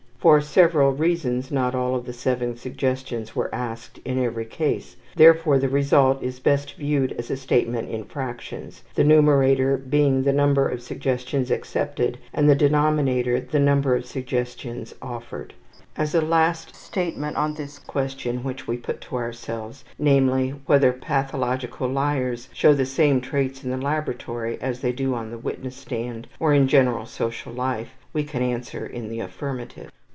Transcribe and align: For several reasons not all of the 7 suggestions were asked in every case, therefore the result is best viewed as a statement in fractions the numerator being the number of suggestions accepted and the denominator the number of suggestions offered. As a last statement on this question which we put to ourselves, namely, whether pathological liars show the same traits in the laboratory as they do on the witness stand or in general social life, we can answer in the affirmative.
For 0.21 0.39
several 0.39 0.91
reasons 0.91 1.51
not 1.51 1.73
all 1.73 1.95
of 1.95 2.05
the 2.05 2.13
7 2.13 2.55
suggestions 2.55 3.35
were 3.35 3.49
asked 3.51 3.97
in 4.05 4.23
every 4.23 4.45
case, 4.45 4.95
therefore 5.15 5.57
the 5.57 5.67
result 5.67 6.21
is 6.21 6.39
best 6.39 6.75
viewed 6.75 7.13
as 7.13 7.31
a 7.31 7.35
statement 7.35 7.89
in 7.89 8.03
fractions 8.03 8.83
the 8.93 9.03
numerator 9.03 9.77
being 9.77 10.21
the 10.21 10.31
number 10.31 10.67
of 10.69 10.83
suggestions 10.83 11.49
accepted 11.49 12.19
and 12.35 12.47
the 12.47 12.53
denominator 12.55 13.39
the 13.39 13.57
number 13.57 13.95
of 13.95 14.05
suggestions 14.05 14.93
offered. 15.01 15.55
As 15.97 16.13
a 16.13 16.21
last 16.21 16.75
statement 16.75 17.35
on 17.35 17.55
this 17.55 17.79
question 17.79 18.43
which 18.43 18.67
we 18.67 18.77
put 18.77 19.01
to 19.01 19.15
ourselves, 19.15 19.83
namely, 19.97 20.49
whether 20.67 20.93
pathological 20.93 21.87
liars 21.87 22.47
show 22.53 22.75
the 22.75 22.85
same 22.85 23.21
traits 23.21 23.63
in 23.63 23.71
the 23.71 23.75
laboratory 23.77 24.59
as 24.61 24.81
they 24.81 24.91
do 24.91 25.15
on 25.15 25.31
the 25.31 25.39
witness 25.39 25.77
stand 25.77 26.27
or 26.39 26.53
in 26.53 26.67
general 26.67 27.07
social 27.07 27.51
life, 27.51 27.95
we 28.13 28.23
can 28.23 28.43
answer 28.43 28.85
in 28.85 29.09
the 29.09 29.19
affirmative. 29.19 29.89